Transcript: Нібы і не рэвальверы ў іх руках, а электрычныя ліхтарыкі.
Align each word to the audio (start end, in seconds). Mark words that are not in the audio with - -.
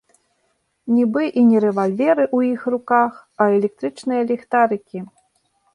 Нібы 0.95 1.23
і 1.41 1.43
не 1.49 1.57
рэвальверы 1.67 2.25
ў 2.35 2.39
іх 2.57 2.61
руках, 2.75 3.11
а 3.45 3.49
электрычныя 3.61 4.21
ліхтарыкі. 4.33 4.99